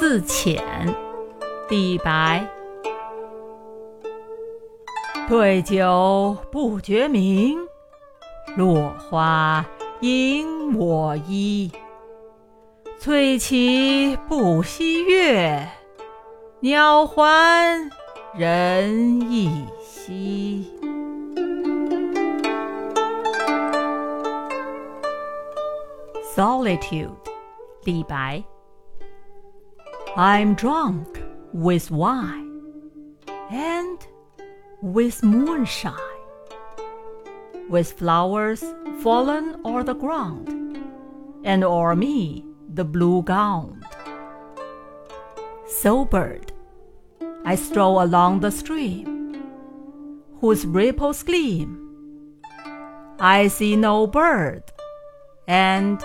[0.00, 0.62] 自遣，
[1.68, 2.48] 李白。
[5.28, 7.58] 对酒不觉明，
[8.56, 9.62] 落花
[10.00, 11.70] 引我衣。
[12.98, 15.68] 翠起不惜月，
[16.60, 17.90] 鸟还
[18.34, 20.72] 人亦稀。
[26.34, 27.10] Solitude，
[27.84, 28.42] 李白。
[30.16, 32.62] I'm drunk with wine
[33.48, 34.04] and
[34.82, 35.94] with moonshine,
[37.68, 38.64] with flowers
[39.02, 40.48] fallen o'er the ground,
[41.44, 43.86] and o'er me the blue gown.
[45.66, 46.52] Sobered,
[47.44, 49.40] I stroll along the stream,
[50.40, 51.78] whose ripples gleam.
[53.20, 54.64] I see no bird,
[55.46, 56.04] and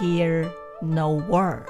[0.00, 1.68] hear no word.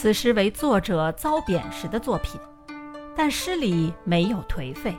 [0.00, 2.40] 此诗为作者遭贬时的作品，
[3.14, 4.96] 但诗里没有颓废，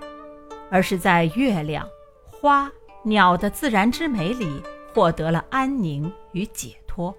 [0.70, 1.90] 而是在月亮、
[2.30, 2.72] 花、
[3.02, 4.62] 鸟的自然之美里
[4.94, 7.12] 获得了安宁与解脱。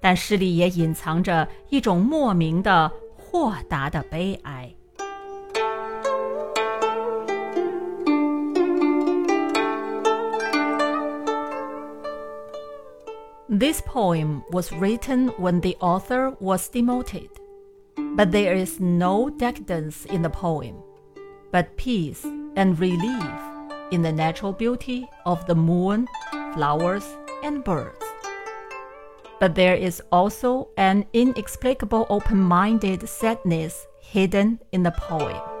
[0.00, 4.74] 但诗里也隐藏着一种莫名的豁达的悲哀。
[13.58, 17.28] This poem was written when the author was demoted,
[18.14, 20.76] but there is no decadence in the poem,
[21.50, 23.40] but peace and relief
[23.90, 26.06] in the natural beauty of the moon,
[26.54, 28.04] flowers, and birds.
[29.40, 35.57] But there is also an inexplicable open minded sadness hidden in the poem.